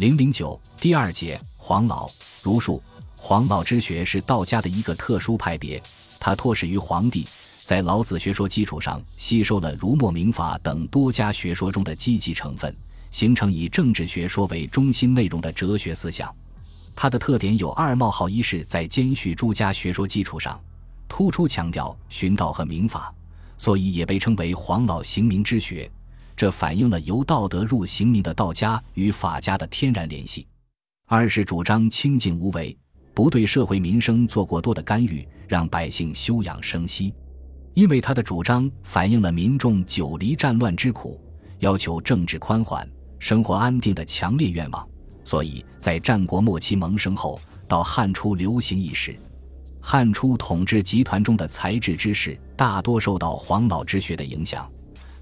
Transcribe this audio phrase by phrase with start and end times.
[0.00, 2.10] 零零九第二节黄老
[2.42, 2.82] 儒术。
[3.16, 5.78] 黄老之学是道家的一个特殊派别，
[6.18, 7.28] 它托始于黄帝，
[7.64, 12.74] 在老子学说基础上吸收了儒墨明法等多家学说中的积极成分，
[13.10, 16.34] 形成以政治学说为中心内容的哲学思想。
[16.96, 20.58] 它的特点有二：冒号一是，在兼续诸家学说基础上，
[21.10, 23.14] 突出强调寻道和明法，
[23.58, 25.90] 所以也被称为黄老行明之学。
[26.40, 30.46] 这反映了由道德入刑名的道家与法家的天然联系。
[31.06, 32.74] 二是主张清静无为，
[33.12, 37.12] 不对社会民生做过多的干预，让百姓休养生息。
[37.74, 41.20] 因为他的主张反映了民众久离战乱之苦，
[41.58, 44.88] 要求政治宽缓、生活安定的强烈愿望。
[45.22, 49.14] 所以在战国末期萌生后，到汉初流行一时。
[49.78, 54.66] 汉初统治集团中的才智之士大多受到黄老之学的影响，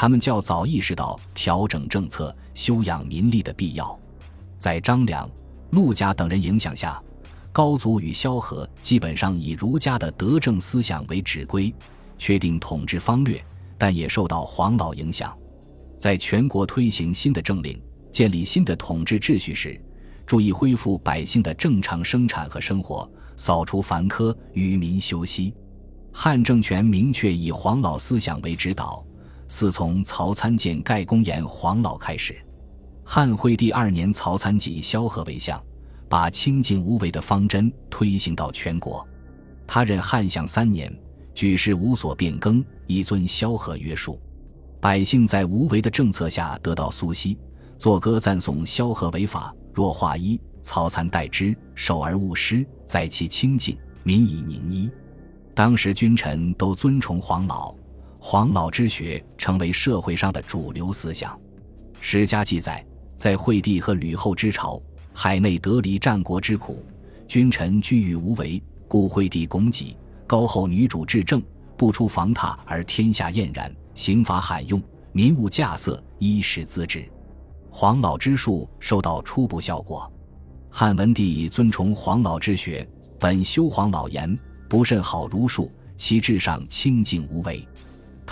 [0.00, 4.00] 他们较早意识到调整政策、修养民力的必要。
[4.58, 5.28] 在张良、
[5.72, 6.98] 陆贾等人影响下，
[7.52, 11.70] 高祖与萧何基本上以儒家的德政思想为指归，
[12.16, 13.44] 确定统治方略，
[13.76, 15.36] 但也受到黄老影响，
[15.98, 17.78] 在全国推行新的政令、
[18.10, 19.78] 建立新的统治秩序时。
[20.24, 25.54] 注意恢复百姓的正常生产和生活，扫除繁苛，与民休息。
[26.10, 29.04] 汉政权明确以黄老思想为指导，
[29.50, 32.40] 似从曹参见盖公言黄老开始。
[33.04, 35.60] 汉惠帝二年，曹参即萧何为相，
[36.08, 39.04] 把清静无为的方针推行到全国。
[39.66, 40.96] 他任汉相三年，
[41.34, 44.20] 举事无所变更，以遵萧何约束，
[44.80, 47.36] 百姓在无为的政策下得到苏息，
[47.76, 49.52] 作歌赞颂萧何为法。
[49.74, 54.88] 若化一，曹参代之，守而勿失，在其清净，民以宁一。
[55.54, 57.74] 当时君臣都尊崇黄老，
[58.22, 61.36] 黄老之学成为社会上的主流思想。
[62.00, 62.84] 史家记载，
[63.16, 64.80] 在惠帝和吕后之朝，
[65.14, 66.84] 海内得离战国之苦，
[67.26, 71.42] 君臣居于无为，故惠帝拱己，高后女主治政，
[71.78, 74.80] 不出房榻而天下晏然，刑罚罕用，
[75.12, 77.10] 民物稼穑，衣食自治。
[77.70, 80.12] 黄老之术收到初步效果，
[80.70, 82.86] 汉文帝以尊崇黄老之学，
[83.18, 84.38] 本修黄老言
[84.68, 87.66] 不甚好儒术，其志上清净无为。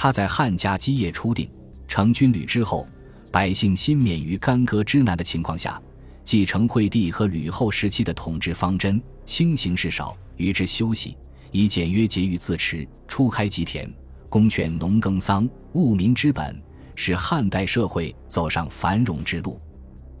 [0.00, 1.50] 他在汉家基业初定，
[1.88, 2.86] 成军旅之后，
[3.32, 5.82] 百姓心免于干戈之难的情况下，
[6.22, 11.16] 继承惠帝和吕后时期的统治方针，轻刑事少，与之休息，
[11.50, 13.92] 以简约节欲自持，初开吉田，
[14.28, 16.56] 公劝农耕桑，务民之本。
[16.94, 19.60] 使汉代社会走上繁荣之路。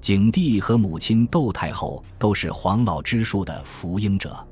[0.00, 4.44] 景帝和母亲窦太后都是黄老之术的福音者。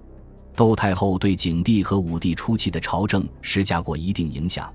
[0.54, 4.72] 窦太后对景帝和武帝初期的朝政施加过一定影响。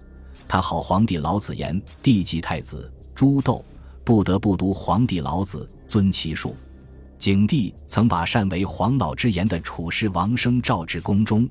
[0.51, 3.63] 他好皇帝老子言：“帝即太子，朱窦
[4.03, 6.57] 不得不读皇帝老子，尊其术。”
[7.17, 11.47] 景帝曾把善为黄老之言的处士王生召至宫中，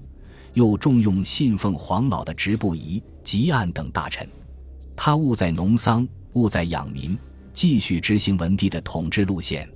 [0.52, 4.28] 又重用信奉黄老的直不疑、吉案等大臣。
[4.94, 7.18] 他务在农桑，务在养民，
[7.54, 9.66] 继续执行文帝的统治路线。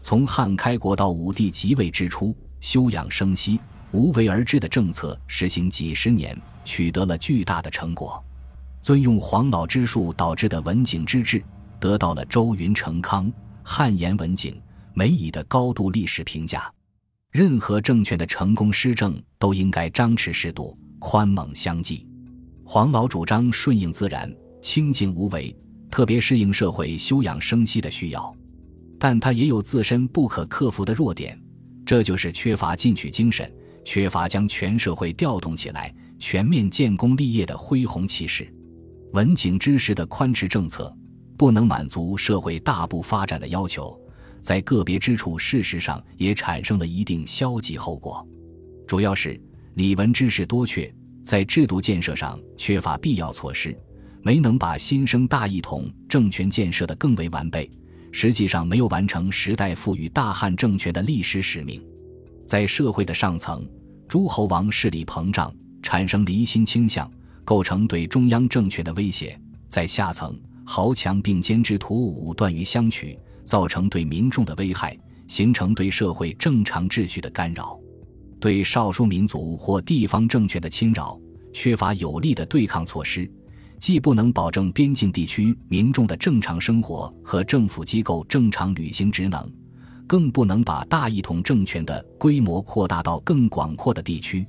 [0.00, 3.58] 从汉开国到武帝即位之初，休养生息、
[3.90, 8.24] 无为而治的政策实行几十年，取得了巨大的成果。
[8.82, 11.42] 尊用黄老之术导致的文景之治，
[11.78, 13.32] 得到了周云成康、
[13.62, 14.60] 汉言文景、
[14.94, 16.72] 梅乙的高度历史评价。
[17.30, 22.06] 任何政权的成功施政，都应该张弛适度、宽猛相济。
[22.64, 24.32] 黄老主张顺应自然。
[24.62, 25.56] 清静无为，
[25.90, 28.30] 特别适应社会休养生息的需要，
[28.98, 31.40] 但他也有自身不可克服的弱点，
[31.86, 33.50] 这就是缺乏进取精神，
[33.86, 38.52] 缺乏将全社会调动起来、全面建功立业的恢宏气势。
[39.12, 40.94] 文景之时的宽弛政策
[41.36, 43.98] 不能满足社会大步发展的要求，
[44.40, 48.26] 在个别之处，事实上也产生了一定消极后果，
[48.86, 49.40] 主要是
[49.74, 50.92] 李文知识多缺，
[51.24, 53.76] 在制度建设上缺乏必要措施。
[54.22, 57.70] 没能把新生大一统政权建设得更为完备，
[58.12, 61.82] 实际上没有完成时代赋予大汉政权的历史使命。
[62.46, 63.66] 在社会的上层，
[64.06, 65.50] 诸侯王势力膨胀，
[65.82, 67.10] 产生离心倾向，
[67.44, 69.36] 构成对中央政权的威胁；
[69.68, 74.96] 在下层，豪强并肩之徒武断于相取，造成对民众的危害，
[75.26, 77.78] 形成对社会正常秩序的干扰；
[78.38, 81.18] 对少数民族或地方政权的侵扰，
[81.52, 83.30] 缺乏有力的对抗措施。
[83.78, 89.50] 既不能保证边境地区民众的正常生活和政府机构正常履行职能，
[90.06, 94.46] 更不能把大一统政权的规模扩大到更广阔的地区。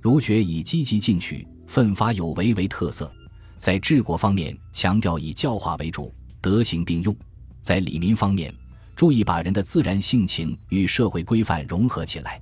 [0.00, 3.10] 儒学以积极进取、奋发有为为特色，
[3.56, 7.14] 在治国方面强调以教化为主、德行并用；
[7.60, 8.54] 在礼民方面，
[8.94, 12.40] 注意把人的自然性情与社会规范融合起来。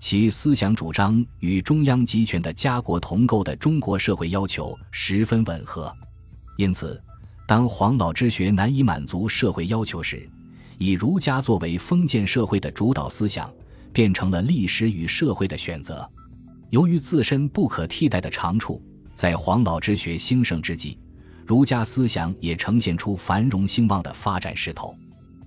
[0.00, 5.90] 其思想主张与中央集权的家国同构的中国社会要求十分吻合。
[6.58, 7.00] 因此，
[7.46, 10.28] 当黄老之学难以满足社会要求时，
[10.78, 13.50] 以儒家作为封建社会的主导思想，
[13.92, 16.06] 变成了历史与社会的选择。
[16.70, 18.82] 由于自身不可替代的长处，
[19.14, 20.98] 在黄老之学兴盛之际，
[21.46, 24.94] 儒家思想也呈现出繁荣兴旺的发展势头。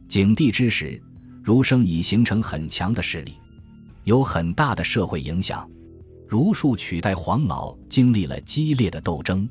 [0.07, 1.01] 景帝之时，
[1.43, 3.33] 儒生已形成很强的势力，
[4.05, 5.69] 有很大的社会影响。
[6.27, 9.47] 儒术取代黄老，经历了激烈的斗争。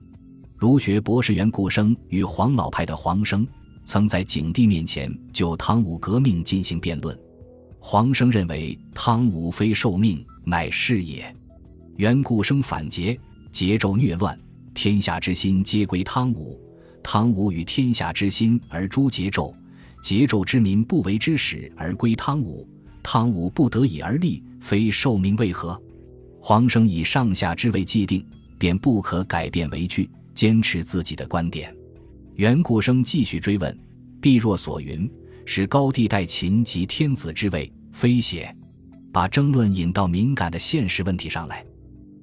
[0.57, 3.47] 儒学博士袁固生与黄老派的黄生。
[3.85, 7.17] 曾在景帝面前就汤武革命进行辩论，
[7.79, 11.33] 黄生认为汤武非受命，乃是也。
[11.97, 13.19] 袁固生反诘：
[13.51, 14.39] 桀纣虐乱，
[14.75, 16.59] 天下之心皆归汤武；
[17.03, 19.53] 汤武与天下之心而诛桀纣，
[20.03, 22.69] 桀纣之民不为之使而归汤武，
[23.03, 25.81] 汤武不得已而立，非受命为何？
[26.41, 28.25] 黄生以上下之位既定，
[28.59, 31.75] 便不可改变为据，坚持自己的观点。
[32.35, 33.77] 袁固生继续追问
[34.21, 35.11] ：“必若所云，
[35.47, 38.55] 是高帝代秦及天子之位，非邪？”
[39.11, 41.65] 把争论引到敏感的现实问题上来，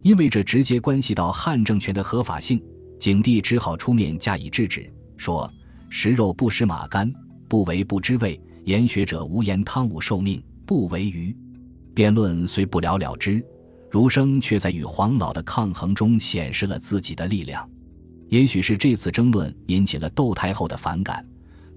[0.03, 2.61] 因为这直接关系到汉政权的合法性。
[3.00, 5.51] 景帝只好出面加以制止，说
[5.89, 7.11] ：“食肉不食马肝，
[7.50, 8.39] 不为不知味。
[8.63, 11.35] 言学者无言汤武受命，不为愚。”
[11.94, 13.44] 辩论虽不了了之，
[13.91, 17.69] 儒生却在与黄老的抗衡中显示了自己的力量。
[18.29, 21.25] 也许是这次争论引起了窦太后的反感，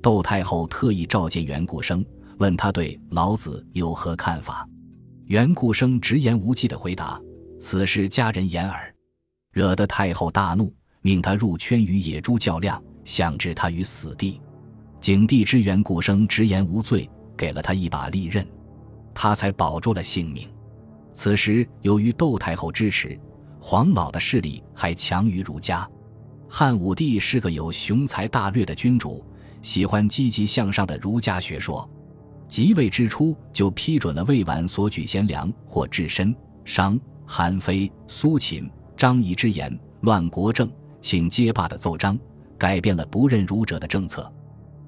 [0.00, 2.05] 窦太后特意召见袁固生，
[2.38, 4.64] 问他对老子有何看法。
[5.26, 7.20] 袁固生直言无忌地回答
[7.58, 8.93] ：“此事家人言耳。”
[9.53, 10.70] 惹得太后大怒，
[11.00, 14.41] 命他入圈与野猪较量，想置他于死地。
[15.00, 18.47] 景帝知袁固生直言无罪，给了他一把利刃，
[19.14, 20.49] 他才保住了性命。
[21.12, 23.19] 此时，由于窦太后支持，
[23.58, 25.88] 黄老的势力还强于儒家。
[26.49, 29.25] 汉武帝是个有雄才大略的君主，
[29.62, 31.88] 喜欢积极向上的儒家学说。
[32.47, 40.70] 即位之初，就批准了魏婉所举贤良或治身、商、韩非、苏秦、张仪之言，乱国政，
[41.00, 42.17] 请皆罢的奏章，
[42.56, 44.32] 改变了不认儒者的政策，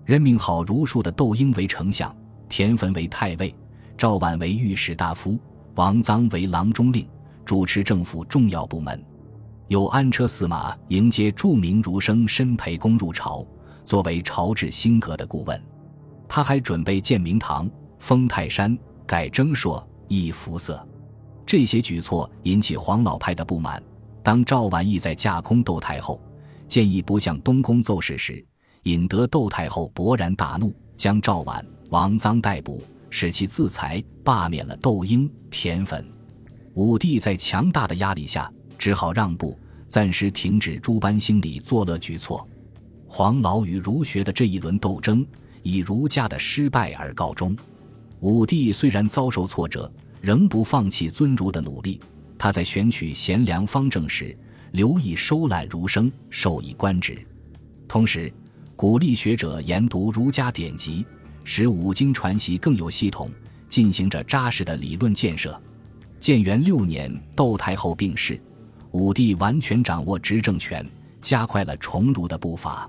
[0.04, 2.14] 任命好儒术的窦婴为丞相，
[2.48, 3.54] 田汾为太尉，
[3.96, 5.38] 赵绾为御史大夫，
[5.74, 7.06] 王臧为郎中令，
[7.44, 9.04] 主持政府重要部门。
[9.66, 13.44] 有安车驷马迎接著名儒生申培公入朝，
[13.84, 15.60] 作为朝治兴革的顾问。
[16.28, 17.68] 他还准备建明堂、
[17.98, 20.86] 封泰山、改征朔、易服色。
[21.48, 23.82] 这些举措引起黄老派的不满。
[24.22, 26.20] 当赵婉意在架空窦太后，
[26.66, 28.44] 建议不向东宫奏事时，
[28.82, 36.04] 引得窦太后勃然大怒，将赵婉、王臧逮捕，使其自裁，罢免了窦婴、田汾。
[36.74, 38.52] 武帝在强大的压力下。
[38.76, 39.58] 只好让步，
[39.88, 42.46] 暂时停止诸般心理作乐举措。
[43.08, 45.26] 黄老与儒学的这一轮斗争
[45.62, 47.56] 以儒家的失败而告终。
[48.20, 52.00] 武帝虽然遭受挫折，仍不放弃尊儒的努力。
[52.36, 54.36] 他在选取贤良方正时，
[54.72, 57.18] 留意收揽儒生，授以官职，
[57.88, 58.32] 同时
[58.76, 61.04] 鼓励学者研读儒家典籍，
[61.42, 63.30] 使五经传习更有系统，
[63.68, 65.60] 进行着扎实的理论建设。
[66.20, 68.40] 建元六年，窦太后病逝。
[68.92, 70.84] 武帝完全掌握执政权，
[71.20, 72.88] 加快了崇儒的步伐。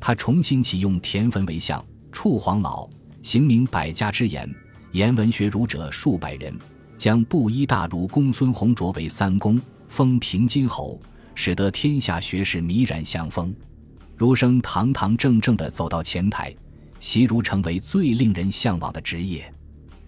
[0.00, 2.88] 他重新启用田汾为相，处黄老，
[3.22, 4.52] 行明百家之言，
[4.92, 6.52] 言文学儒者数百人，
[6.98, 11.00] 将布衣大儒公孙弘卓为三公，封平津侯，
[11.34, 13.54] 使得天下学士弥然相风。
[14.16, 16.54] 儒生堂堂正正地走到前台，
[16.98, 19.52] 习儒成为最令人向往的职业。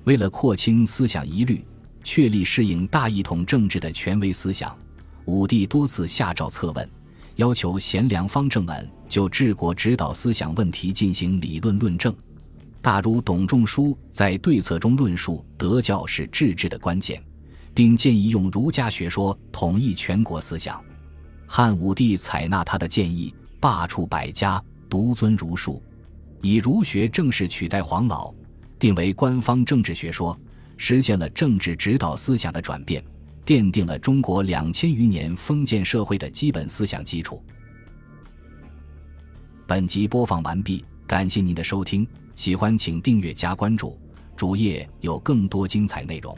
[0.04, 1.64] 为了廓清思想疑虑，
[2.02, 4.76] 确立适应大一统政治的权威思想。
[5.26, 6.90] 武帝多次下诏策问，
[7.36, 12.12] 要求贤良方正们就治国指导思想问题进行理论论证。
[12.82, 17.22] 大儒董仲舒在对策中论述德教是治治的关键，
[17.72, 20.84] 并建议用儒家学说统一全国思想。
[21.46, 24.60] 汉武帝采纳他的建议，罢黜百家，
[24.90, 25.80] 独尊儒术，
[26.40, 28.34] 以儒学正式取代黄老，
[28.80, 30.36] 定为官方政治学说，
[30.76, 33.02] 实现了政治指导思想的转变。
[33.44, 37.42] 奠定了中国两千余年封建社会的基本思想基础。
[39.66, 42.06] 本集播放完毕，感谢您的收听，
[42.42, 43.96] 喜欢请订阅加关注，
[44.36, 46.36] 主页有更多精彩内容。